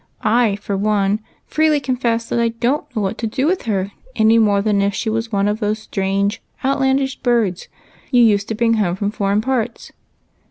I, 0.23 0.55
for 0.55 0.75
one, 0.75 1.19
freely 1.45 1.79
confess 1.79 2.27
that 2.29 2.39
I 2.39 2.47
don't 2.49 2.95
know 2.95 3.03
what 3.03 3.19
to 3.19 3.27
do 3.27 3.45
with 3.45 3.61
her 3.65 3.91
any 4.15 4.39
more 4.39 4.59
than 4.59 4.81
if 4.81 4.95
she 4.95 5.11
was 5.11 5.31
one 5.31 5.47
of 5.47 5.59
those 5.59 5.77
strange, 5.77 6.41
outlandish 6.65 7.17
birds 7.17 7.67
you 8.09 8.23
used 8.23 8.47
to 8.47 8.55
bring 8.55 8.73
home 8.81 8.95
from 8.95 9.11
foreign 9.11 9.41
jDarts." 9.41 9.91